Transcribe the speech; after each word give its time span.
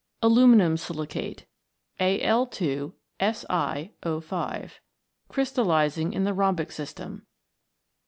Aluminium 0.23 0.77
silicate, 0.77 1.45
Al 1.99 2.47
2 2.47 2.91
Si0 3.19 4.23
5, 4.23 4.79
crystallising 5.29 6.13
in 6.13 6.23
the 6.23 6.33
rhombic 6.33 6.71
system. 6.71 7.27